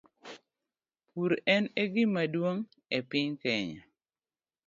[1.11, 2.65] Pur en e gima duong'
[2.97, 3.81] e piny Kenya,